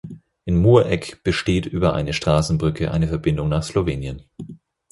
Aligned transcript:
In 0.45 0.55
Mureck 0.55 1.21
besteht 1.23 1.67
über 1.67 1.93
eine 1.93 2.13
Straßenbrücke 2.13 2.89
eine 2.89 3.07
Verbindung 3.07 3.49
nach 3.49 3.61
Slowenien. 3.61 4.23